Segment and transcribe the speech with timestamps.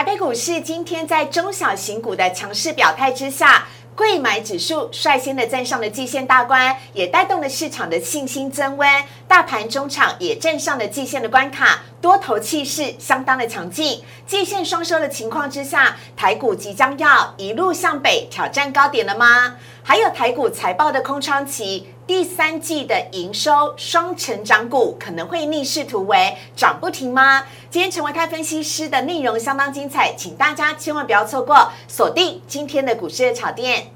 [0.00, 3.66] 台北股市今天在中小型股的强势表态之下。
[3.94, 8.88] 贵买指数率先的站上了季线大关，也带动了市场的信心增温。
[9.28, 14.02] 大盘中场也站上了季线的关卡，多头气势相当的强劲。
[14.26, 19.56] 季线双收的情况之下，台股即将要一路向北挑战高点了吗？
[19.82, 21.92] 还有台股财报的空窗期。
[22.10, 27.44] 第三季的营收双成长股可能会逆势突围，涨不停吗？
[27.70, 33.92] 今天成为泰分析师的内容相当精彩，请大家千万不要错过，锁定今天的股市的炒店。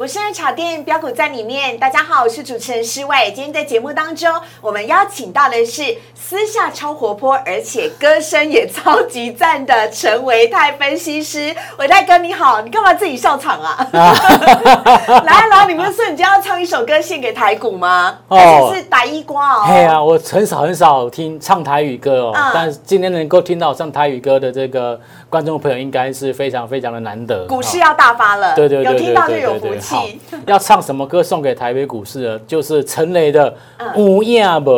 [0.00, 1.76] 股市的炒店标股在里面。
[1.78, 3.30] 大家好，我是主持人施伟。
[3.34, 11.54] 今天在节目当中，我们邀请到的是私下超活泼，而且歌声也超级赞的陈维泰分析师。
[11.76, 13.86] 维泰哥你好，你干嘛自己笑场啊？
[13.92, 18.20] 来 来，你们说你今天要唱一首歌献给台股吗？
[18.28, 19.64] 而且是台一瓜哦。
[19.68, 24.98] 对啊，我很少很少听唱台语歌哦，但今天能够听到唱台语歌的这个。
[25.30, 30.20] 观众朋友应该是非常非常的难得，股市要大发了，对对对，有听到就有福气。
[30.44, 32.40] 要唱什么歌送给台北股市呢？
[32.48, 33.48] 就是陈雷的
[33.96, 34.74] 《五亚伯》，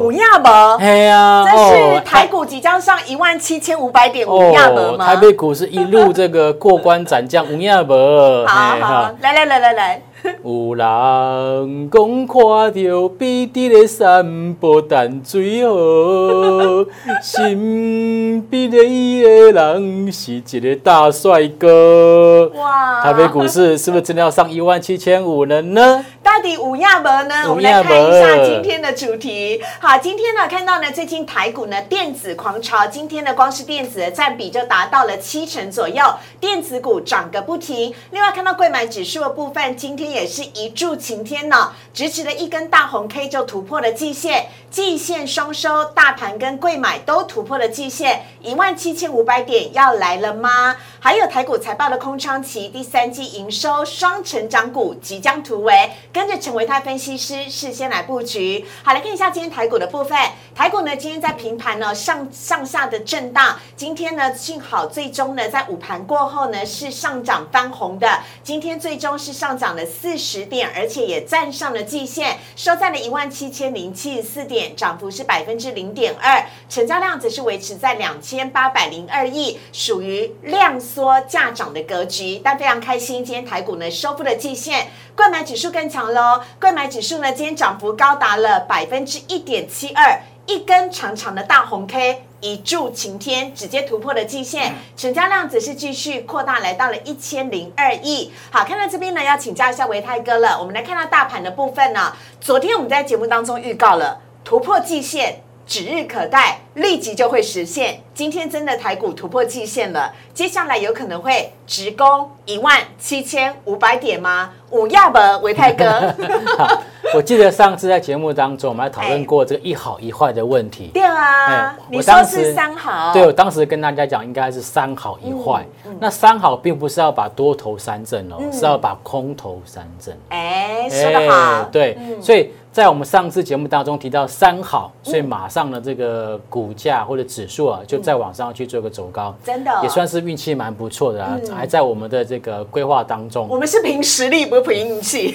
[0.00, 5.04] 五亚伯，哎呀，这是台股即将上一万七千五百点，五亚伯吗？
[5.04, 10.02] 台北股市一路这个过关斩将，五亚伯，好好，来来来来来。
[10.42, 16.86] 有人讲看到碧绿的山坡淡水河，
[17.22, 22.50] 身边的伊个人是一个大帅哥。
[22.54, 23.02] 哇！
[23.02, 26.04] 台北股市是不是真的要上一万七千五了呢？
[26.22, 27.34] 到底五亚博呢？
[27.48, 29.60] 我们来看一下今天的主题。
[29.78, 36.02] 好，今天呢看到呢，最近台股呢电子狂潮，今天呢光是电子的占比就达到了七成左右，
[36.40, 37.94] 电子股涨个不停。
[38.10, 50.76] 另外看到贵买指数的部分，今天也是一柱擎天呢，直直的一根大红 K 就突破了季线，季线双收，大盘跟贵买都突破了季线，一万七千五百点要来了吗？
[51.00, 58.66] 还有台股财报的空窗期，第三季营收双成长股即将突围，跟着陈维泰分析师事先来布局。
[58.82, 60.18] 好，来看一下今天台股的部分。
[60.54, 63.58] 台股呢，今天在平盘呢上上下的震荡。
[63.76, 68.20] 今天呢，幸好最终呢在午盘过后呢是上涨翻红的。
[68.42, 80.80] 今天最终是上涨了四十点，而且也站上了季线，收在了一万七千零七十四点，涨幅是百分之零点二，成交量则是维持在两千八百零二亿，属于量。
[80.86, 86.40] 缩价涨的格局，但非常开心，今天台股呢收复了季线，贵买指数更强喽。
[86.60, 98.32] 贵买指数呢今天涨幅高达了百分之一点七二，一根长长的大红 K 一柱擎天，直接突破了季线，成交量则是继续扩大，来到了一千零二亿。
[98.50, 100.58] 好，看到这边呢，要请教一下维泰哥了。
[100.58, 105.40] 我们来看到大盘的部分呢，昨天我们在节目当中预告了突破季线。
[105.66, 107.98] 指日可待，立即就会实现。
[108.14, 114.52] 今天真的台股突破季线了，接下来有可能会直攻一万七千五百点吗？
[114.70, 116.14] 五亚伯维泰哥，
[117.12, 120.92] 我记得上次在节目当中，我们还讨论过这个一好一坏的问题。
[120.94, 123.12] 对啊，你说是三好。
[123.12, 125.66] 对，我当时跟大家讲，应该是三好一坏。
[125.98, 130.16] 那三好并不是要把多头三振哦，是要把空头三振。
[130.28, 131.64] 哎，说得好。
[131.72, 132.52] 对，所以。
[132.76, 143.48] 在我们上次节目当中提到三好，所以马上呢这个股价或者指数啊，就在往上去做个走高，真的也算是运气蛮不错的啊，还在我们的这个规划当中。
[143.48, 145.34] 我们是凭实力，不是凭运气。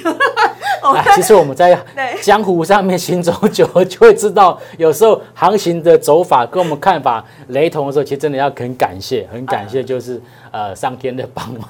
[1.15, 1.75] 其实我们在
[2.21, 11.67] 江湖上面行走久，就会知道，有时候行情的走法跟我们看法雷同的时候，其实真的要很感谢，很感谢， 就是呃上天的帮忙。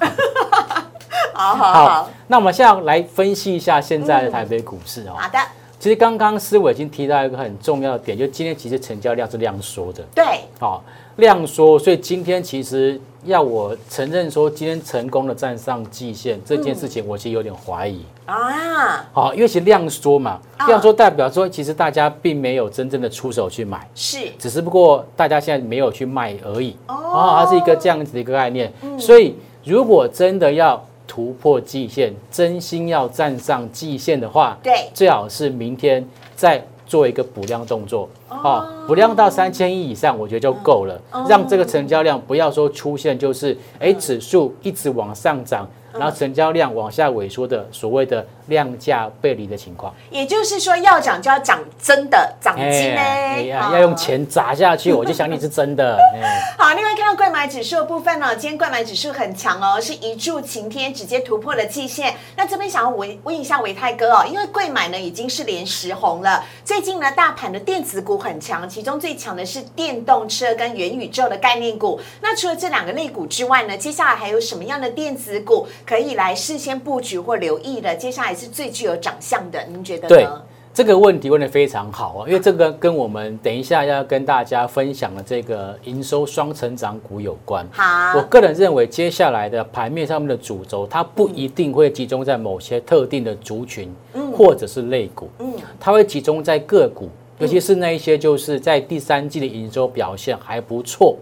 [1.32, 5.14] 好好好，那我们现在来分析一下现在的台北股市哦。
[5.16, 5.38] 好的。
[5.82, 10.04] 其实刚刚思伟已经提到一个很重要的点，就今天其实成交量是量缩的。
[10.14, 10.24] 对，
[10.60, 10.80] 好，
[11.16, 19.04] 量缩，所以今天其实要我承认说今天成功的站上季线这件事情，我其实有点怀疑啊。
[19.12, 26.76] 好，因为其实量缩嘛，量缩代表说其实大家并没有真正的出手去买，是，只是不过大家现在没有去卖而已。
[26.86, 28.72] 哦，它是一个这样子的一个概念。
[28.96, 29.34] 所以
[29.64, 38.08] 如果真的要突破季线，真心要站上季线的话，对，最好是明天再做一个补量动作。
[38.28, 45.68] 哦，补量到三千亿以上，我觉得就够了，让这个成交量不要说出现就是哎指数一直往上涨。
[45.92, 55.98] 然后成交量往下萎缩的所谓的量价背离的情况，也就是说要涨就要涨真的涨金呢，要用钱砸下去，我就想你是真的。
[56.58, 62.14] 好，另外看到贵买指数的部分呢，今天贵买指数很强哦，是一柱擎天，直接突破了季线。
[62.36, 71.98] 那这边想要问问一下维泰哥哦，因为贵买呢已经是连十红了，最近呢大盘的电子股很强，其中最强的是电动车跟元宇宙的概念股。
[72.20, 75.66] 那除了这两个类股之外呢，接下来还有什么样的电子股？
[75.86, 80.08] 可以来事先布局或留意的，接下来是最具有长相的，您觉得呢？
[80.08, 80.26] 对
[80.74, 87.64] 这个问题问的非常好啊，因为这个跟我们等一下要跟大家分享的这个营收双成长股有关。
[87.70, 93.94] 好，我个人认为接下来的盘面上面的主轴，它不一定会集中在某些特定的族群，
[94.34, 97.08] 或者是类股，嗯，它会集中在个股，
[97.38, 101.16] 尤其是那一些就是在第三季的营收表现还不错。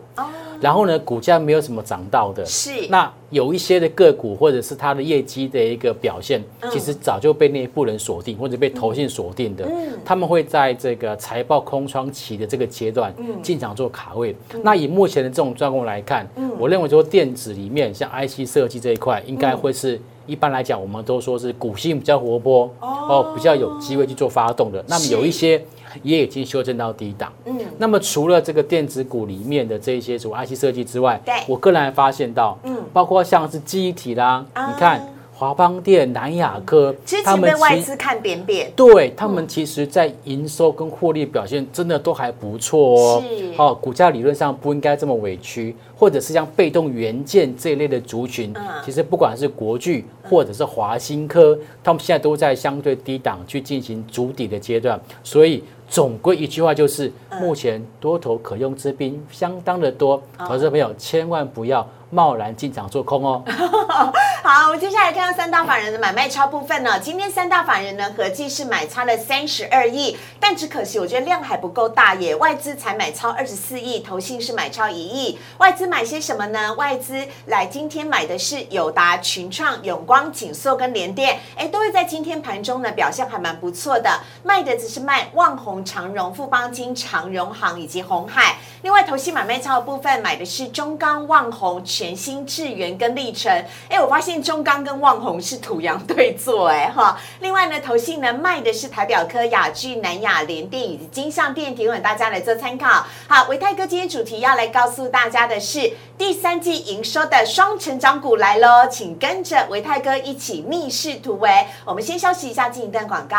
[0.60, 2.70] 然后呢，股价没有什么涨到的，是。
[2.88, 9.66] 那有一些的个股或者是它的业绩的一个表现，其实早就被内部人锁定或者被投信锁定的，
[10.04, 14.34] 他们会在这个财报空窗期的这个阶段进场做卡位。
[14.62, 16.28] 那以目前的这种状况来看，
[16.58, 24.84] 我认为说电子里面像 IC 设计这一块，应该会是一般来讲，我们都说是股性比较活泼哦，比较有机会去做发动的。
[24.86, 25.62] 那么有一些。
[26.02, 27.32] 也已经修正到低档。
[27.44, 35.06] 嗯，那么除了这个电子股里面的这一些主 IC 设计之外，对，我个人还发现到，嗯，包括像是记忆体啦，你看。
[35.32, 43.24] 华邦电、南亚科，之前被外资看扁扁，对他们其实，在营收跟获利表现真的都还不错哦。
[43.26, 48.52] 是，好，股价理论上不应该这么委屈，或者是像被动元件这一类的族群，
[48.84, 61.84] 其实不管是国巨或者是华新科，他们现在都在相对低档去进行筑底的阶段，所以总归一句话就是，目前多头可用之兵相当的多，投资朋友千万不要。
[62.10, 63.42] 贸然进场做空哦。
[64.42, 66.98] 好，我们接下来看到三大法人的买卖超部分呢。
[66.98, 72.34] 今天三大法人呢合计是买超了三十二亿，但只可惜我觉得量还不够大耶。
[72.34, 75.38] 外资才买超二十四亿，投信是买超一亿。
[75.58, 76.72] 外资买些什么呢？
[76.74, 84.10] 外资来今天买的是友达、群创、永光、锦硕跟联电，哎，都会在今天盘中呢表现还蛮不错的。
[84.42, 88.56] 卖的只是卖旺宏、长荣、富邦金、长荣行以及红海。
[88.82, 91.84] 另外，投信买卖超的部分买的是中钢、旺宏。
[92.00, 93.52] 全新智源跟历程，
[93.90, 97.20] 哎，我发现中钢跟旺宏是土洋对坐，哎哈。
[97.40, 103.04] 另外呢，投信呢卖的是台表科、雅聚、南亚联电以及金相电，提供大家来做参考。
[103.28, 111.50] 好，维泰哥今天主题要来告诉大家的是第三季营收的双成长股来喽，请跟着维泰哥一起密室突围。
[111.84, 113.36] 我们先休息一下，进一段广告，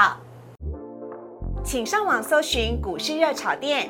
[1.63, 3.89] 请上网搜寻股市热炒店。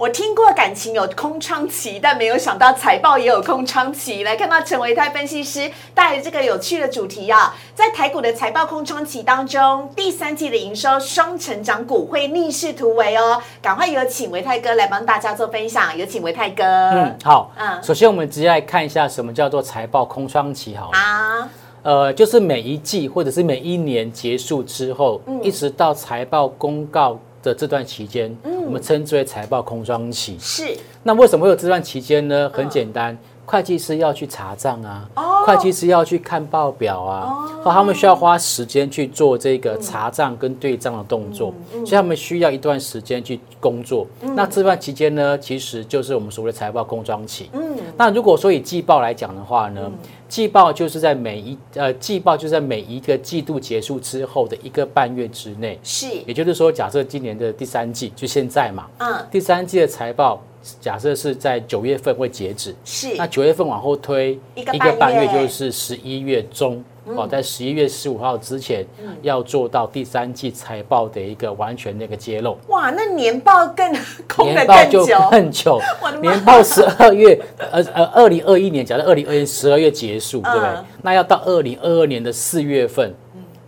[0.00, 4.24] 我听过感情有空窗期，但没有想到财报也有空窗期。
[4.24, 13.42] 来看到陈维泰分析师带来这个有趣的主题啊，在台股的财报空窗期当中，第三季的营收双成长股会逆势突围哦。
[13.60, 16.64] 赶快有请维泰哥来帮大家做分享，有请维泰哥。
[16.64, 21.46] 嗯，好，嗯，首先我们直接来看一下什么叫做财报空窗期，好啊，
[21.82, 27.18] 呃，就是每一季或者是每一年结束之后，一直到财报公告。
[27.42, 28.36] 的这段期间，
[28.70, 30.38] 我们称之为财报空窗期。
[30.38, 30.76] 是。
[31.02, 32.48] 那为什么会有这段期间呢？
[32.54, 33.18] 很简单，
[33.50, 35.08] 会计师要去查账啊，
[35.44, 44.06] 会计师要去看报表啊，哦，他们需要花时间去做这个查账跟对账的动作，所以他们需要一段时间去工作。
[44.36, 47.50] 那这段期间呢，其实就是我们所谓的财报空窗期。
[47.52, 47.76] 嗯。
[47.96, 49.90] 那如果说以季报来讲的话呢？
[50.28, 60.40] 季报就是在每一呃季报就是在每一个季度结束之后的一个半月之内，是，也就是说，假设今年的第三季就现在嘛，嗯，第三季的财报
[60.80, 66.82] 假设是在九月份会截止，是，那九月份往后推一个半月就是十一月中。
[67.16, 68.86] 哦，在十一月十五号之前
[69.22, 72.56] 要做到第三季财报的一个完全那个揭露。
[72.68, 73.90] 哇，那年报更
[74.44, 75.80] 年报就更久，
[76.20, 77.40] 年报十二月，
[77.72, 80.68] 呃呃，二零二一年，假设二零二一十二月结束，对不对？
[81.02, 83.12] 那要到二零二二年的四月份。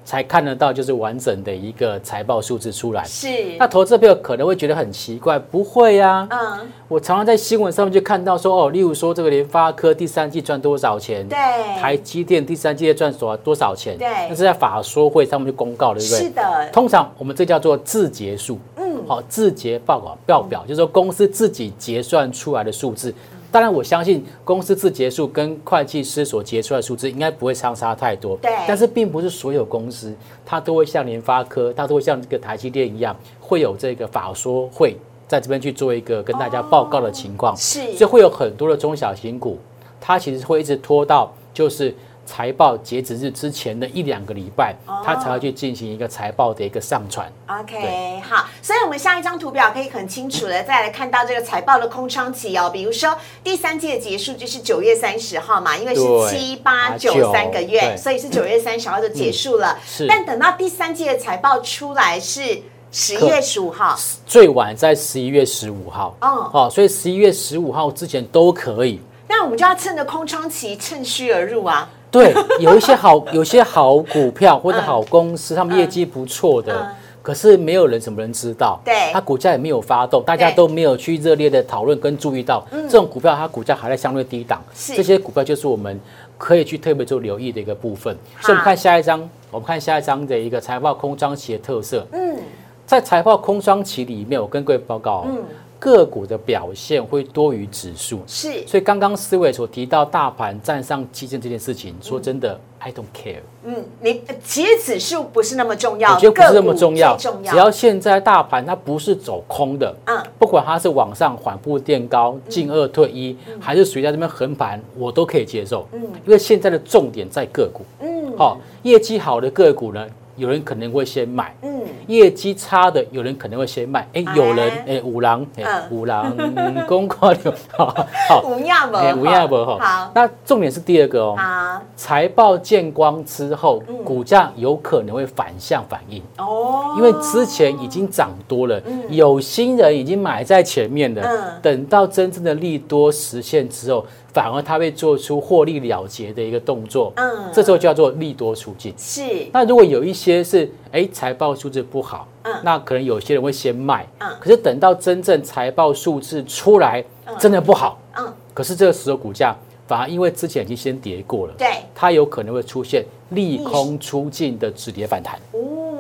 [0.05, 3.05] 才看得到就是完整的一个财报数字出来。
[3.05, 3.29] 是，
[3.59, 6.27] 那投资朋友可能会觉得很奇怪，不会呀。
[6.31, 11.27] 嗯，我常常在新闻上面就看到说，哦，例如说这个联发科第三季赚多少钱？
[11.29, 11.37] 对。
[11.81, 13.97] 台积电第三季赚多多少钱？
[13.97, 14.09] 对。
[14.29, 16.19] 那是在法说会上面就公告了，对不对？
[16.19, 16.71] 是的。
[16.73, 18.59] 通常我们这叫做字节数。
[18.77, 19.03] 嗯。
[19.07, 23.15] 好，字节报告报表就是说公司自己结算出来的数字。
[23.53, 28.35] 当然，我相信公司自结束跟会计师所结出来的数字应该不会相差太多。
[28.39, 30.13] 对但是并不是所有公司
[30.45, 34.97] 它都会像联发科，它都会像这个台积电一样，会有这个法说会
[35.29, 37.55] 在这边去做一个跟大家报告的情况。
[37.55, 39.59] 是所以会有很多的中小型股，
[40.01, 44.75] 它其实会一直拖到就是财报截止日之前的一两个礼拜，
[45.05, 47.31] 它才会去进行一个财报的一个上传。
[47.47, 52.71] OK，好，所以我们下一张图表可以很清楚的再来看到这个财报的空窗期哦。
[52.73, 59.79] 比如说第三季的结束就是九月三十号嘛，因为是七八九三个月，所以是九月三十号就结束了。
[59.87, 66.17] 是但等到第三季的财报出来是十一月十五号，最晚在十一月十五号。
[66.21, 69.01] 哦哦，所以十一月十五号之前都可以。
[69.29, 71.89] 那我们就要趁着空窗期趁虚而入啊。
[72.13, 76.87] 对，有一些好， 有些好股票或者嗯好公司，他们业绩不错的，嗯
[77.23, 78.93] 可是没有人什么人知道，对。
[79.13, 84.95] 它股价也没有发动，大家都没有去热烈的讨论跟注意到，这种股票它股价还在相对低档，是。
[84.97, 85.99] 这些股票就是我们
[86.37, 88.13] 可以去特别做留意的一个部分。
[88.41, 89.21] 所以我们看下一张，
[89.53, 92.37] 我们看下一张的一个财报空窗期的特色，嗯，
[92.85, 95.45] 在财报空窗期里面，我跟各位报告，嗯
[95.83, 110.23] 个股的表现会多于指数，是，所以刚刚思伟所提到大盘站上基金这件事情，说真的，I don't care，嗯，你其实指数不是那么重要，我觉得不是那么重要，重要，只要现在大盘它不是走空的，嗯。
[110.39, 116.01] 不管它是往上缓步垫高、进二退一，还是属于在这边横盘，我都可以接受，嗯。
[116.25, 118.39] 因为现在的重点在个股，嗯。
[118.39, 121.55] 好，业绩好的个股呢，有人可能会先买。
[121.63, 121.83] 嗯。
[122.09, 124.37] 业绩差的，有人可能会先卖，哎，哎。
[124.37, 125.83] 有人哎五郎，哎嗯。
[125.91, 126.35] 五郎
[126.87, 127.95] 公跨流， 好
[128.29, 131.83] 好，五亚不哎五亚不好，那重点是第二个哦，好。
[131.97, 141.61] 财报见光之后，股价有可能会反向反应，哦，因为之前已经涨多了，有心人已经买在前面了，嗯。
[141.63, 147.51] 等到真正的利多实现之后，反而它会做出获利了结的一个动作，嗯。
[147.53, 148.95] 这时候叫做利多出尽。
[148.97, 149.23] 是。
[149.53, 152.55] 那如果有一些是哎财报数字不好，嗯。
[152.63, 154.29] 那可能有些人会先卖，嗯。
[154.41, 157.05] 可是等到真正财报数字出来，
[157.39, 158.33] 真的不好，嗯。
[158.55, 159.55] 可是这个时候股价
[159.87, 161.69] 反而因为之前已经先跌过了，对。
[161.95, 165.39] 它有可能会出现利空出尽的止跌反弹。
[165.53, 165.59] 哦，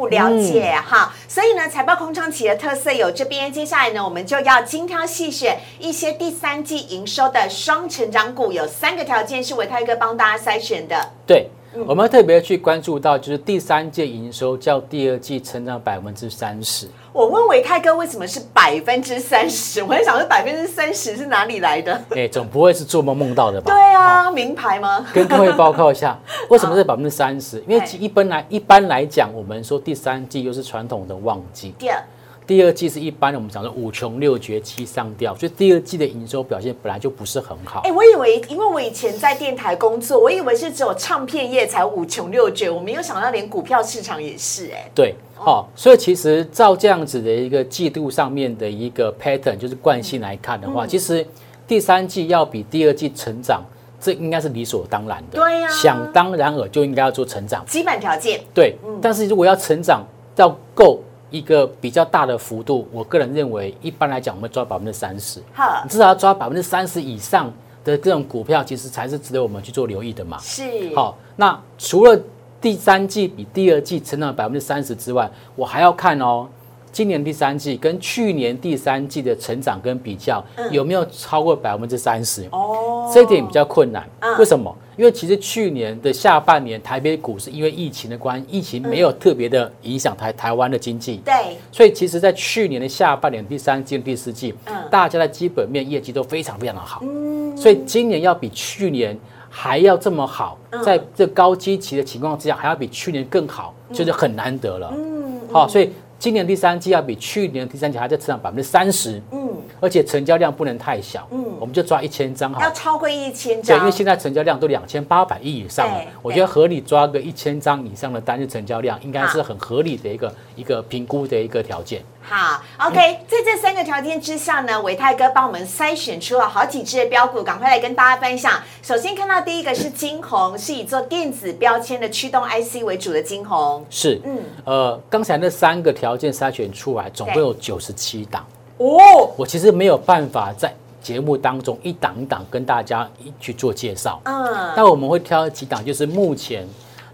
[0.09, 1.15] 了解嗯哈。
[1.29, 11.11] 所以呢，财报空窗期的特色有这边，接下来呢，我们就要精挑细选一些第三季营收的双成长股，有三个条件是维泰哥帮大家筛选的。
[11.27, 16.87] 对，嗯我们特别去关注到，就是第三届营收较第二季成长百分之三十。
[17.15, 21.99] 我问维泰哥为什么是百分之三十， 我在想说百分之三十是哪里来的？
[22.11, 23.73] 哎，总不会是做梦梦到的吧？
[23.73, 25.07] 对啊，名牌吗？
[25.15, 26.19] 跟各位报告一下，
[26.51, 27.59] 为什么是百分之三十？
[27.67, 32.03] 因为哎一般来一般来讲，我们说第三季又是传统的旺季，第二，
[32.47, 37.93] 第二季是一般我们讲的五穷六绝七上吊，所以第二季的营收表现本来就不是很好哎、。
[37.93, 51.25] 我以为，因为我以前在电台工作，我以为是只有唱片业才五穷六绝，我没有想到连股票市场也是、哎，对，好、所以其实照这样子的一个季度上面的一个 pattern，就是惯性来看的嗯话，其实
[51.67, 53.63] 第三季要比第二季成长，
[54.01, 55.39] 这应该是理所当然的。
[55.39, 57.65] 对呀想当然尔就应该要做成长。
[57.67, 60.05] 基本条件，对，嗯但是如果要成长
[60.37, 61.01] 要够
[61.33, 67.53] 一个比较大的幅度，我个人认为，一般来讲我们抓百分之三十，好你，至少要抓百分之三十以上
[67.85, 70.39] 的这种股票，其实才是值得我们去做留意的嘛。
[70.39, 70.63] 是，
[70.95, 72.17] 好，那除了
[72.61, 76.47] 第三季比第二季成长百分之三十之外，我还要看哦，
[76.93, 82.43] 今年第三季跟去年第三季的成长跟比较，有没有超过百分之三十？
[82.43, 84.39] 嗯哦，这一点比较困难嗯。
[84.39, 84.77] 为什么？
[84.95, 91.17] 因为其实去年的下半年，台北股市因为疫情的关系，疫情没有特别的影响台台湾的经济。
[91.25, 97.01] 对，所以其实，在去年的下半年、第三季、第四季，嗯大家的基本面业绩都非常非常的好。
[97.05, 99.19] 嗯，所以今年要比去年
[99.49, 104.93] 还要这么好，嗯在这高基期的情况之下，还要比去年更好，就是很难得了。
[104.95, 105.91] 嗯，好，所以
[106.23, 109.51] 今年第三季要比去年第三季还在成长百分之三十，嗯，
[109.81, 112.67] 而且成交量不能太小，嗯我们就抓一千张好了。
[112.67, 122.03] 要超过一千对，张，因为现在成交量都两千八百亿以上了，我觉得合理抓个一千张以上的单日成交量，应该是很合理的一个一个评估的一个条件。
[122.25, 128.61] 好，OK，在这三个条件之下呢，伟泰哥帮我们筛选出了好几只的标股，赶快来跟大家分享。
[128.83, 133.85] 首先看到第一个是金红，是以做电子标签的驱动 IC 为主的金红。
[133.89, 138.45] 是，嗯，呃，刚才那三个条件筛选出来，总共有九十七档。
[138.79, 140.73] 哦，我其实没有办法在
[141.03, 146.67] 节目当中一档一档跟大家一去做介绍，嗯，但我们会挑几档，就是目前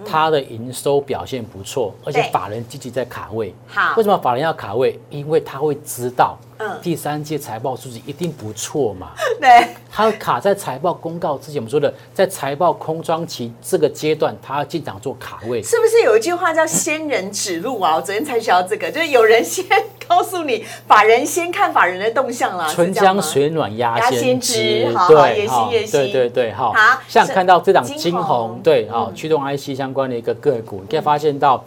[0.04, 3.52] 它的营收表现不错，而且法人积极在卡位。
[3.66, 5.00] 好为什么法人要卡位？
[5.10, 9.08] 因为他会知道，嗯第三季财报数字一定不错嘛。
[9.40, 15.60] 对，他会卡在财报公告之前，我们说的，在财报空窗期这个阶段，他要进场做卡位。
[15.62, 17.96] 是不是有一句话叫“仙人指路”啊？
[17.96, 19.64] 我昨天才学到这个，就是有人先
[20.08, 22.66] 告诉你，法人先看法人的动向啦。
[22.68, 29.14] 春江水暖鸭先知对，也行好也行对对对，好好，像看到这档金金红红，对，好，嗯。
[29.14, 31.62] 驱动 IC 相关的一个个股，你可以发现到，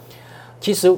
[0.60, 0.94] 其实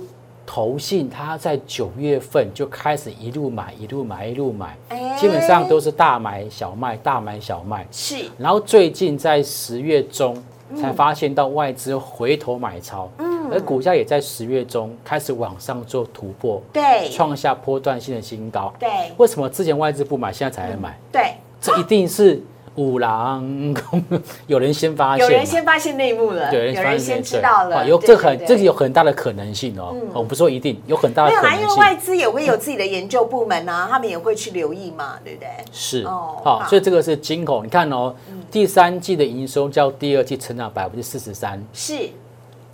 [0.47, 5.17] 投信它在九月份就开始一路买，一路买，一路买，哎。
[5.19, 8.17] 基本上都是大买小卖，大买小卖，是。
[8.37, 10.37] 然后最近在十月中
[10.77, 17.09] 才发现到外资回头买超，嗯，而股价也在十月中开始往上做突破，对。
[17.11, 18.73] 创下波段性的新高。
[18.79, 18.89] 对。
[19.17, 20.99] 为什么之前外资不买，现在才来买？
[21.13, 22.43] 对，这一定是
[22.77, 23.75] 五郎
[24.49, 28.47] 有人先发现，有人先发现内幕了，有人先知道了，有对这很对。
[28.49, 29.95] 这个有很大的可能性哦。
[30.13, 31.69] 我不是说一定有很大的可能性。
[31.69, 35.49] 为外资也会有自己的研究部门啊，他们也会去留意嘛，对不对？
[35.71, 36.03] 是。
[36.03, 36.69] 哦好，好。
[36.69, 38.13] 所以这个是金口，你看哦，
[38.51, 42.09] 第三季的营收较第二季成长百分之四十三，是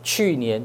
[0.02, 0.64] 去年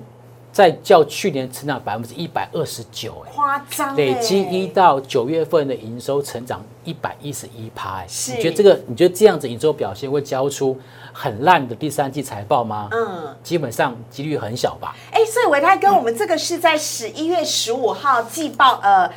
[0.51, 10.80] 再较去年成长百分之一百二十九，哎，夸张欸，累积一到九月份的营收成长一百一十一趴，哎，是你觉得这个你觉得这样子营收表现会交出
[11.12, 12.88] 很烂的第三季财报吗？
[12.92, 13.36] 嗯。
[13.44, 14.96] 基本上几率很小吧。
[15.12, 19.12] 哎，所以维泰哥，我们这个是在十一月十五号季报呃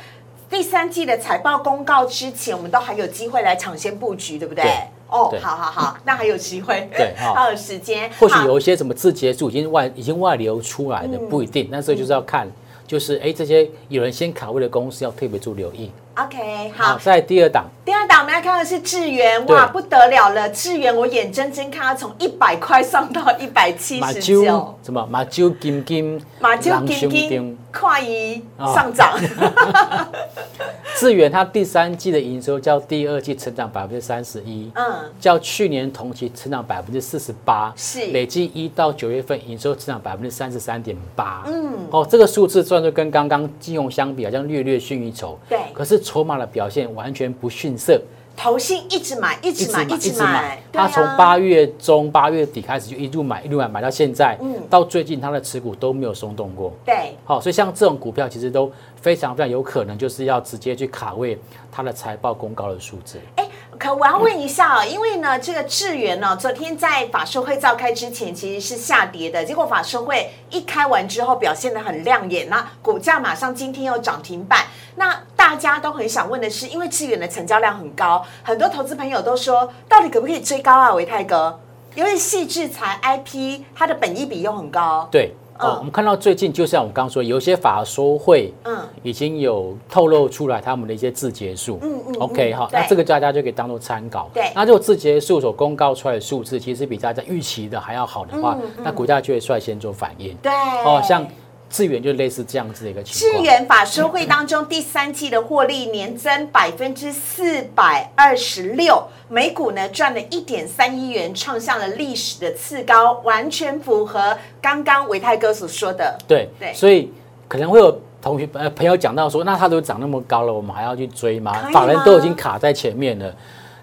[0.49, 4.63] 第三季的财报公告之前，我们都还有机会来抢先布局，对不对？
[4.63, 4.71] 对
[5.09, 11.67] 哦，好好好，那还有机会，对 好还有时间，或许有一些什么字节数已经外已经外流出来的，嗯不一定。
[11.71, 12.47] 那时候就是要看，
[12.87, 15.91] 就是哎这些有人先卡位的公司要特别做留意。
[16.15, 16.97] OK，好。
[16.97, 20.49] 在第二档，第二档我们要看的是智源，哇，不得了了！
[20.49, 25.07] 智源我眼睁睁看它从一百块上到一百七十九，什么？
[25.09, 27.29] 马啾金金，马就狼兄金金。
[27.29, 29.17] 丁快一哦上涨，
[30.99, 34.83] 智源它第三季的营收较第二季成长百分之三十一，嗯，
[35.17, 38.07] 较去年同期成长百分之四十八，是。
[38.07, 45.57] 累计一到九月份营收成长百分之三十三点八，嗯，哦，这个数字虽然说跟刚刚金融相比，好像略略逊一筹，对。
[45.73, 47.97] 可是筹码的表现完全不逊色，
[48.39, 54.55] 投信一直买，一直买，一直买，对它啊从八月中、八月底开始就一路买，一路买，买到现在，嗯。
[54.69, 56.71] 到最近他的持股都没有松动过。
[56.85, 57.13] 对。
[57.25, 61.37] 好，所以像这种股票其实都非常非常有可能就是要直接去卡位
[61.69, 63.19] 他的财报公告的数字。
[63.35, 63.45] 哎，
[63.79, 74.65] 可我要问一下哦，因为呢，这个智源呢，昨天在法说会召开之前其实是下跌的，结果法说会一开完之后表现得很亮眼，那股价马上今天又涨停板。
[74.97, 80.93] 那大家都很想问的是，因为智源的成交量很高，很多投资朋友都说，到底可不可以追高啊？
[80.93, 81.57] 维泰哥，
[81.95, 85.33] 因为细制材 IP 它的本益比又很高，对。
[85.59, 94.29] 嗯哦，我们看到最近就像我刚刚说，有一些法说会，嗯已经有透露出来他们的一些字节数，嗯嗯 OK 好，那这个大家就可以当做参考。
[94.33, 100.35] 对那如果字节数所公告出来的数字，其实比大家预期的还要好的话，嗯那股价就会率先做反应。
[100.41, 100.51] 对，
[100.83, 101.25] 哦，像
[101.69, 103.43] 智源就类似这样子的一个情智况。
[103.43, 116.17] 源法收会当中，第三季的获利年增百分之四百二十六，每股呢赚了一点三亿元，创下了历史的次高，完全符合刚刚维泰哥所说的。
[116.27, 117.11] 对对所以
[117.47, 121.53] 可能会有同学呃朋友讲到说，那它都涨那么高了，我们还要去追吗？
[121.71, 123.33] 法人都已经卡在前面了。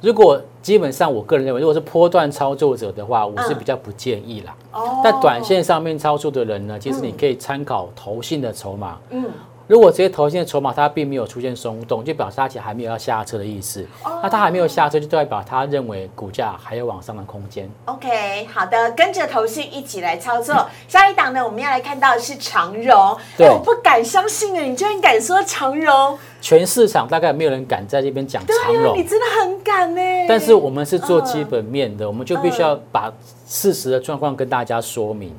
[0.07, 4.55] 如果基本上，我个人认为，如果是波段操作者的话，我是比较不建议啦。
[4.71, 8.99] 哦但短线上面操作的人呢，其实你可以参考投信的筹码。
[9.11, 9.25] 嗯，
[9.66, 13.87] 如果这些投信的筹码它并没有出现松动，就表示它其实还没有要下车的意思。
[14.05, 17.68] 哦那它还没有下车，就代表他认为股价还有往上的空间。
[17.85, 20.66] OK，好的，跟着投信一起来操作。
[20.88, 23.16] 下一档呢，我们要来看到的是长荣。
[23.37, 26.18] 对哎我不敢相信啊，你居然敢说长荣？
[26.40, 30.00] 全市场大概没有人敢在这边讲长荣你，真的很敢呢。
[30.29, 33.12] 但是我们是做嗯基本面的，我们就必须要把
[33.46, 35.35] 事实的状况跟大家说明。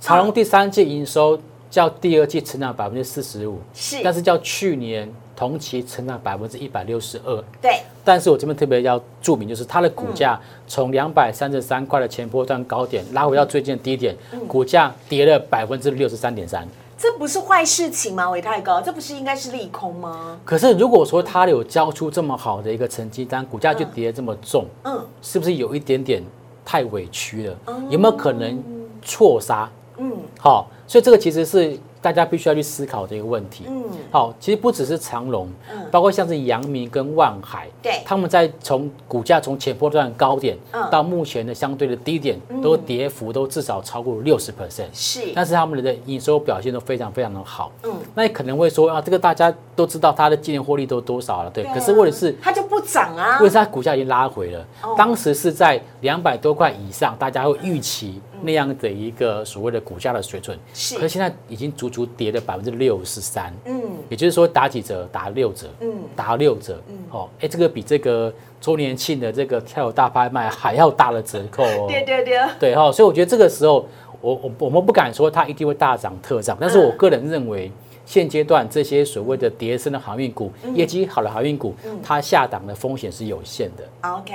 [0.00, 1.38] 长荣第三季营收
[1.72, 7.42] 较第二季成长百分之四十五，是但是较去年同期成长百分之一百六十二。
[7.62, 16.68] 对，但是我这边特别要注明，就是它的股价嗯从两百三十三块的前波段高点拉回到最近的低点，嗯股价跌了百分之六十三点三。
[16.98, 18.28] 这不是坏事情吗？
[18.28, 20.38] 伟太高，这不是应该是利空吗？
[20.44, 26.22] 可是如果说它有交出这么好的一个成绩单，股价就跌得这么重，嗯，是不是有一点点
[26.66, 27.56] 太委屈了？
[27.88, 28.62] 有没有可能
[29.02, 29.68] 错杀？
[29.98, 33.64] 嗯，好，所以这个其实是大家必须要去思考的一个问题。
[33.66, 44.84] 嗯，好，其实不只是长隆，嗯包括像是阳明跟万海，对他们在从股价从前波段高点嗯到目前的相对的低点，都跌幅都至少超过六十 percent。
[44.92, 47.72] 是，但是他们的营收表现都非常非常的好。
[47.84, 51.64] 嗯，那你可能会说啊，这个大家都知道它的今年获利都多少了，对。
[51.72, 54.60] 可是问题是，它就不涨啊为，什么它股价已经拉回了？
[54.82, 60.58] 哦当时是在两百多块以上，大家会预期那样的一个所谓的股价的水准。
[60.74, 63.52] 是可是现在已经足足跌了百分之六十三。
[63.64, 65.08] 嗯也就是说打几折？
[65.10, 65.68] 打六折。
[65.80, 66.82] 嗯，打六折。
[66.88, 71.86] 嗯哦，哎，这个比这个周年庆的这个跳舞大拍卖还要大的折扣哦。
[71.88, 73.86] 对 对对，对哈、所以我觉得这个时候，
[74.20, 77.70] 我我我们不敢说它一定会大涨特涨，但是我个人认为。
[78.12, 83.84] 现阶段这些所谓的跌升的航运股、业绩好的航运股，它下档的风险是有限的。
[84.02, 84.34] OK，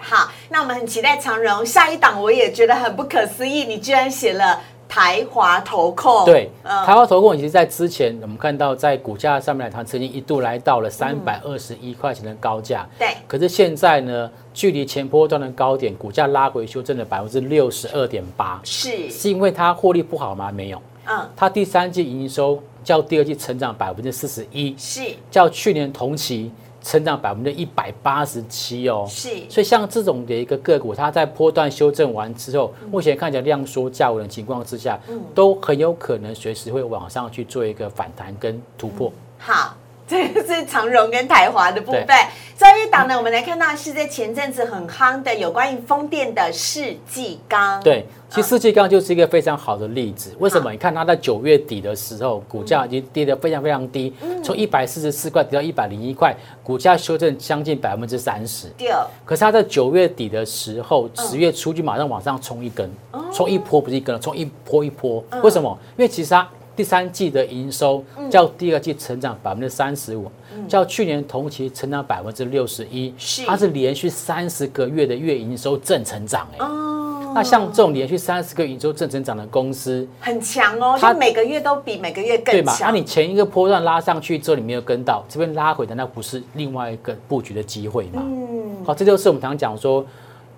[0.00, 6.86] 好，那我们很期待长荣下一档，我也觉得很不可思议，你居然写了台华投控，对，嗯。
[6.86, 12.88] 台华投控其实在之前我们看到在股价上面来谈，曾经一度来到了三百二十一块钱的高价。
[12.98, 20.50] 对，可是现在呢，距离前波段的高点，股价拉回修正了百分之六十二点八，是，是因为它获利不好吗？
[20.50, 26.50] 没有，嗯，它第三季营收较第二季成长百分之四十一，是较去年同期
[26.82, 29.06] 成长百分之一百八十七哦。
[29.08, 35.00] 是，所以像这种的一个个股，它在波段修正完之后，目前看起来量缩价稳的情况之下，
[35.34, 39.12] 都很有可能随时会往上去做一个反弹跟突破。
[39.38, 39.74] 好。
[40.08, 42.16] 这个是长荣跟台华的部分对，
[42.56, 50.34] 最后一档呢，我们来看到是在前阵子很夯的有关于风电的世纪钢，对，其实世纪钢就是一个非常好的例子。
[50.38, 50.72] 为什么？
[50.72, 58.68] 你看它在九月底的时候，股价已经跌得非常非常低，从一百四十四块跌到一百零一块，股价修正将近百分之三十。
[58.78, 58.88] 第
[59.26, 62.90] 可是它在九月底的时候，十月初就马上往上冲一根，
[63.30, 65.22] 冲一波不是一根，冲一波一波。
[65.42, 65.78] 为什么？
[65.98, 70.30] 因为其实它第三季的营收较第二季成长百分之三十五，
[70.68, 73.12] 较去年同期成长百分之六十一，
[73.48, 76.64] 它是连续三十个月的月营收正成长哎。
[76.64, 82.70] 哦，那像这种连续三十个营收正成长的公司，很强哦，它每个月都比每个月对嘛？
[82.70, 82.94] 那更强。
[82.94, 88.22] 你前一个波段拉上去之后，你没有跟到，这边拉回的那不是另外一个布局的机会嘛？
[88.24, 90.06] 嗯，好，这就是我们常讲说，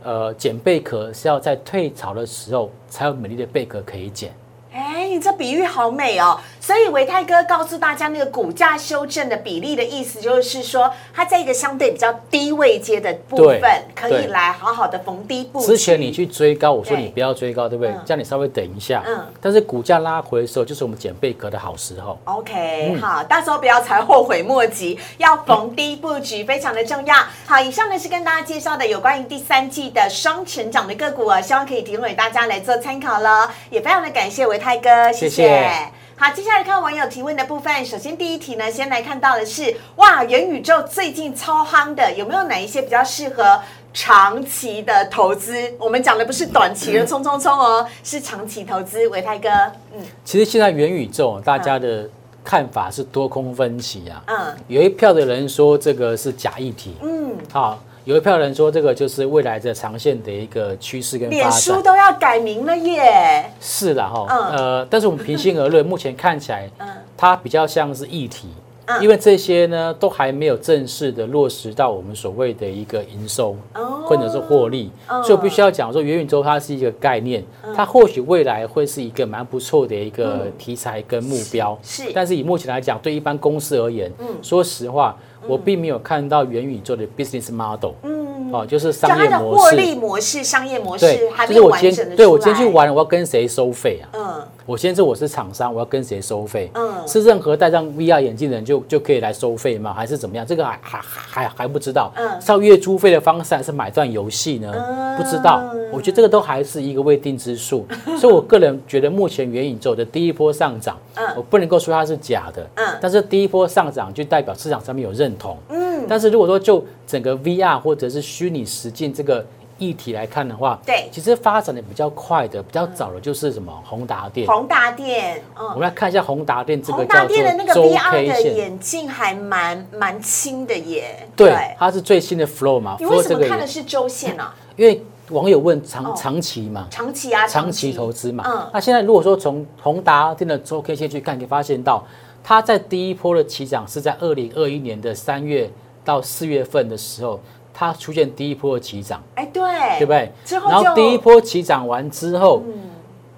[0.03, 4.31] 呃，捡贝壳是要在退潮的时候才有美丽的贝壳可以捡。
[4.73, 6.39] 哎，你这比喻好美哦！
[6.61, 13.63] 所以维泰哥告诉大家，那个股价修正的比例的意思，就是说它在一个相对比较低位阶的部分，
[13.95, 15.67] 可以对来好好的逢低布局。
[15.67, 18.01] 之前你去追高，我说你不要追高，对不对嗯？
[18.05, 19.03] 叫你稍微等一下。
[19.07, 22.19] 嗯但是股价拉回的时候，就是我们捡贝壳的好时候。
[22.25, 27.17] OK，、嗯好，到时候不要才后悔莫及，要逢低布局非常的重要。
[27.47, 33.51] 好，以上呢是跟大家介绍的有关于第三季的双成长的个股啊，希望可以提供给大家来做参考了。
[33.71, 35.91] 也非常的感谢维泰哥，谢谢。
[36.21, 37.83] 好，接下来看网友提问的部分。
[37.83, 43.59] 首先第一题呢，先来看到的是，哇，元宇宙最近超夯的，有没有哪一些比较适合
[43.95, 45.73] 长期的投资？
[45.79, 49.09] 我们讲的不是短期的冲冲冲哦， 是长期投资。
[49.09, 49.49] 伟泰哥，
[49.97, 52.07] 嗯其实现在元宇宙大家的
[52.45, 54.23] 看法是多空分歧啊。
[54.27, 57.35] 嗯有一票的人说这个是假议题，嗯。
[57.51, 61.81] 好，有一票人说这个就是未来的长线的一个趋势跟发脸书。
[61.83, 63.45] 都要改名了耶！
[63.61, 68.63] 是啦哈，嗯呃，但是我们平心而论，目前看起来嗯它比较像是议题嗯，
[69.01, 73.99] 因为这些呢都还没有正式的落实到我们所谓的一个营收哦。
[74.07, 75.23] 或者是获利，嗯。
[75.23, 77.45] 所以我必须要讲说元宇宙它是一个概念，
[77.77, 82.03] 它或许未来会是一个蛮不错的一个题材跟目标，嗯是。
[82.13, 84.27] 但是以目前来讲，对一般公司而言，嗯。
[84.43, 89.63] 说实话，我并没有看到元宇宙的 business model，嗯，哦，就是商业模式。
[89.63, 94.09] 获利模式、商业模式对还，没就是我完整的天对我今天去，玩，我要跟谁收费啊？
[94.15, 96.71] 嗯我先说我是厂商，我要跟谁收费？
[96.75, 99.93] 嗯是任何戴上 VR 眼镜的人就就可以来收费吗？
[99.93, 100.47] 还是怎么样？
[100.47, 102.13] 这个还还还还不知道。
[102.15, 104.73] 嗯是要月租费的方式，还是买断游戏呢？
[104.73, 105.61] 嗯不知道。
[105.93, 107.85] 我觉得这个都还是一个未定之数。
[108.17, 112.65] 所以我个人觉得，目前元宇宙的第一波上涨，嗯我不能够说它是假的。
[112.77, 115.57] 嗯但是第一波上涨就代表市场上面有认同。
[115.71, 119.45] 嗯，但是如果说就整个 VR 或者是虚拟实境这个
[119.81, 121.09] 议题来看的话，对。
[121.11, 124.47] 其实发展的比较快的、比较早的就是什么宏达电。
[124.47, 134.49] 宏达电，嗯，我们来看一下宏达电这个宏达叫做电的那个周 VR K 的线，眼镜还蛮蛮轻的耶，对，它是最新的 Flow 嘛你为什么看的是周线呢？
[134.77, 136.15] 因为网友问长哦。
[136.17, 138.71] 长期嘛，长期啊，长期投资嘛，嗯。
[138.73, 142.05] 那现在如果说从宏达电的周 K 线去看，可以发现到
[142.45, 145.71] 它在第一波的起涨是在二零二一年的三月
[146.05, 147.39] 到四月份的时候，
[147.81, 149.63] 它出现第一波的起涨，哎，对，
[149.99, 150.31] 对不对？
[150.45, 152.63] 之后然后第一波起涨完之后，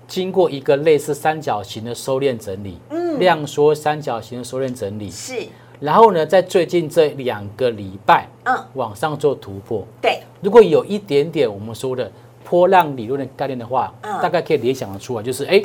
[0.09, 5.47] 经过一个类似三角形的收敛整理，嗯，量缩三角形的收敛整理，是，
[5.79, 9.87] 然后呢，在最近这两个礼拜，嗯，往上做突破。
[10.01, 12.11] 对，如果有一点点我们说的
[12.43, 14.21] 波浪理论的概念的话，嗯。
[14.21, 15.63] 大概可以联想得出来，就是哎，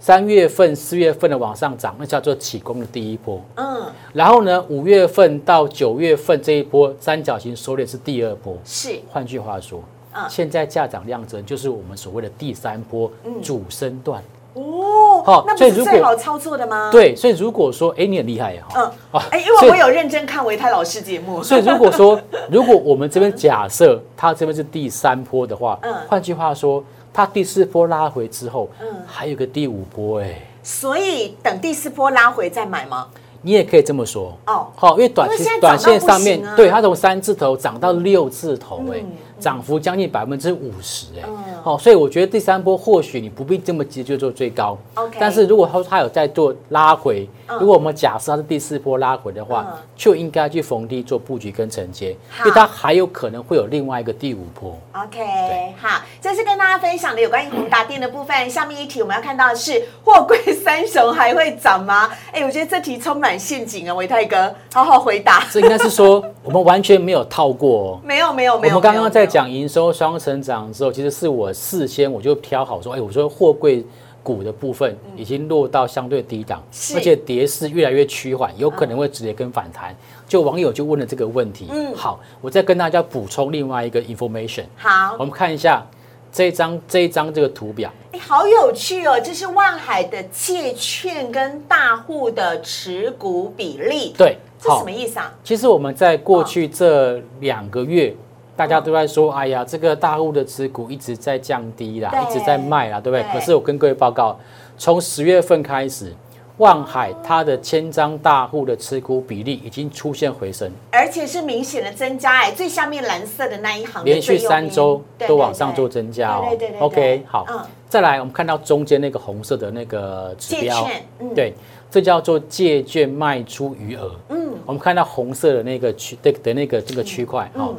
[0.00, 3.38] 三月份、四月份的往上涨，那叫做起攻的第一波。
[3.56, 8.56] 嗯，然后呢，五月份到九月份这一波三角形收敛是第二波。
[8.64, 9.84] 是，换句话说，
[10.14, 14.22] 嗯现在价涨量增就是我们所谓的第三波主升段。
[14.54, 28.86] 哦，好那不是最好操作的吗？，对，所以如果说，哎，你很厉害呀，哈嗯，啊哎，因为我有认真看维泰老师节目，所以如果说， 如果我们这边假设它这边是第三波的话，嗯换句话说，它第四波拉回之后，嗯。
[29.06, 33.08] 还有个第五波，哎，所以等第四波拉回再买吗？
[33.42, 34.36] 你也可以这么说。
[34.46, 39.10] 哦，好，因为短期短线上面对它从三字头涨到六字头，哎嗯，
[39.40, 54.78] 涨幅将近百分之五十，哎嗯，好，所以我觉得第三波或许你不必这么急就做最高 OK 但是如果它它有在做拉回，嗯如果我们假设它是第四波拉回的话嗯，就应该去逢低做布局跟承接，好因为它还有可能会有另外一个第五波。
[54.92, 58.48] OK，好，这是跟大家分享的有关于宏达电的部分。
[58.50, 62.10] 下面一题我们要看到的是货柜三雄还会涨吗？
[62.32, 65.42] 哎，我觉得这题充满陷阱啊，维泰哥，好好回答。
[65.50, 68.00] 这应该是说我们完全没有套过哦。
[68.04, 73.84] 没有没有没有，我们刚刚在讲营收双成长的时候，其实是我事先我就挑好说，哎，我说货柜
[74.22, 76.96] 股的部分已经落到相对低档，是。
[76.96, 79.94] 而且跌势越来越趋缓，有可能会直接跟反弹。
[80.26, 81.94] 就网友就问了这个问题，嗯。
[81.94, 85.14] 好，我再跟大家补充另外一个 information，好。
[85.18, 85.86] 我，们看一下
[86.32, 89.18] 这一张这一张这个图表，哎，好有趣哦！
[89.24, 95.32] 这是万海的借券跟大户的持股比例，对，这什么意思啊？
[95.42, 98.14] 其实我们在过去这两个月，
[98.60, 103.24] 大家都在说，哎呀，这个大户的持股一直在降低啦，一直在卖啦，对不对？
[103.32, 104.38] 可是我跟各位报告，
[104.76, 106.14] 从十月份开始，
[106.58, 116.44] 万海它的千张大户的持股比例已经出现回升，而且是明显的增加哎，最下面蓝色的那一行的连续三周都往上做增加哦。
[116.50, 116.80] 对对对对。
[116.80, 117.46] OK，好。
[117.48, 121.34] 嗯，再来我们看到中间那个红色的那个指借标券，嗯。
[121.34, 121.54] 对，
[121.90, 124.14] 这叫做借券卖出余额。
[124.28, 124.52] 嗯。
[124.66, 127.76] 我们看到红色的那个区的的那个这个区块哈、嗯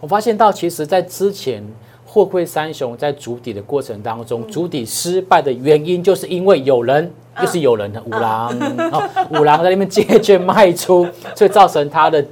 [0.00, 1.62] 我发现到其实在之前
[2.06, 4.50] 货柜三雄在筑底的过程当中，嗯。
[4.50, 7.12] 筑底失败的原因就是因为有人。
[7.38, 8.48] 就是有人的五郎
[8.90, 12.24] 哦，五郎在那边借券卖出，所以造成他的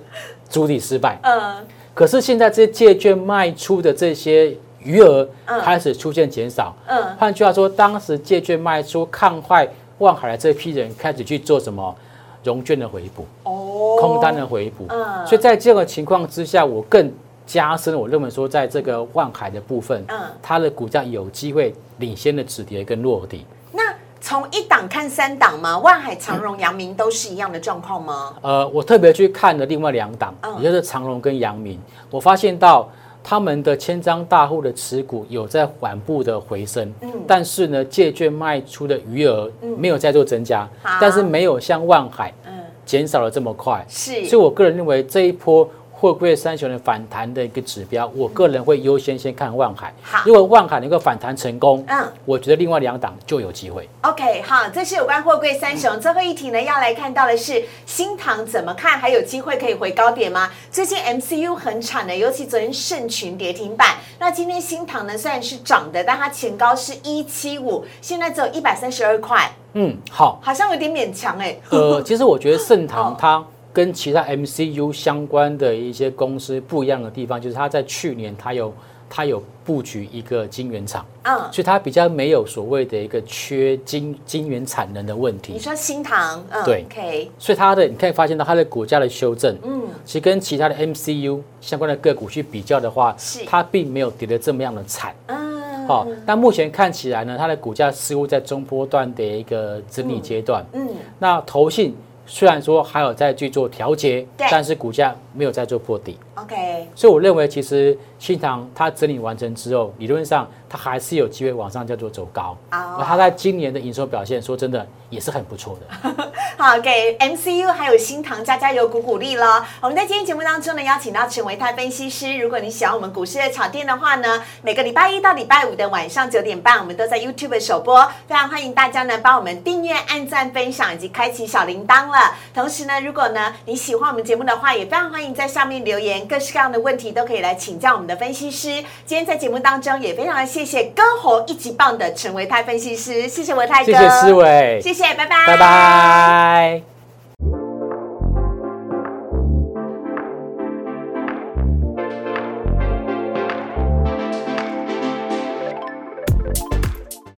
[0.49, 1.19] 筑底失败。
[1.23, 1.57] 嗯。
[1.93, 5.61] 可是现在这些借券卖出的这些余额嗯。
[5.61, 11.95] 开始出现减少，嗯，换句话说，当时借券卖出看坏万海的这批人开始去做什么
[12.43, 15.27] 融券的回补、哦，空单的回补，嗯。
[15.27, 17.13] 所以在这个情况之下，我更
[17.47, 23.45] 加深了我认为说，在这个万海的部分，嗯它的股价有机会领先的止跌跟落底。
[23.71, 23.83] 那
[24.21, 25.79] 从一档看三档吗？
[25.79, 28.35] 万海、长荣、阳明都是一样的状况吗？
[28.41, 31.79] 呃，我特别去看了另外两档，嗯也就是长荣跟阳明，
[32.11, 32.89] 我发现到
[33.23, 42.53] 他们的千张大户的持股有在缓步的回升，嗯但是呢，借券卖出的余额没有再做增加，好但是没有像万海嗯，
[42.87, 45.69] 减少了这么快，是，所以我个人认为这一波。
[46.05, 50.21] 货柜三雄的反弹的一个指标，我个人会优先先看万海好。
[50.27, 53.89] 如果万海能够反弹成功，嗯我觉得另外两档就有机会。
[54.03, 55.99] OK，好，这是有关货柜三雄。
[55.99, 58.99] 最后一题呢，要来看到的是新塘怎么看？
[58.99, 60.51] 还有机会可以回高点吗？
[60.71, 63.95] 最近 MCU 很惨的，尤其昨天盛群跌停板。
[64.19, 70.39] 那今天新塘呢，虽然是涨的，但它前高是一七五，现在只有一百三十二块，嗯，好。
[70.43, 71.57] 好像有点勉强哎。
[71.71, 78.73] 呃，其实我觉得盛 哦唐它跟其他 MCU 相关的一些公司不一样的地方，就是它在去年它有
[79.11, 85.53] 它有布局一个晶圆厂，嗯，所以它比较没有所谓的一个缺晶晶圆产能的问题。
[85.53, 95.15] 你题，说新唐，嗯，对，OK，所以它的你可以发现到它的股价的修正，嗯，其实跟其他的 MCU 相关的个股去比较的话是，它并没有跌得这么样的惨。
[95.27, 100.65] 嗯，好、但目前看起来呢，它的股价似乎在中波段的一个整理阶段。
[100.73, 101.95] 嗯，那投信
[102.27, 112.57] 虽然说还有在去做调节，但是股价没有在做破底，OK，所以我认为其实新塘它整理完成之后，理论上它还是有机会往上叫做走高。
[112.73, 116.33] 哦那它在今年的营收表现，说真的也是很不错的。
[116.59, 119.65] 好，给 MCU 还有新塘加加油鼓鼓励了。
[119.81, 122.37] 我们在今天节目当中呢，邀请到陈维泰分析师。
[122.39, 132.35] 如果你喜欢我们股市的炒店的话呢，每个礼拜一到礼拜五的晚上九点半，我们都在 YouTube 首播，非常欢迎大家呢帮我们订阅、按赞、分享以及开启小铃铛了。
[132.53, 138.69] 同时呢，如果呢你喜欢我们节目的话，也非常欢迎在下面留言盘各式各样的问题都可以来请教我们的分析师。
[139.05, 146.94] 今天在节目当中也非常的谢谢歌喉一级棒的陈维泰分析师，谢谢维泰哥，谢谢思维，谢谢，拜拜，拜拜。